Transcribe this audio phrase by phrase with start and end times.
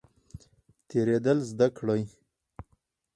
[0.87, 2.01] تیریدل زده کړئ